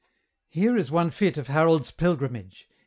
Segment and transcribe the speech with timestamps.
[0.49, 2.67] Here is one fytte of Harold's pilgrimage.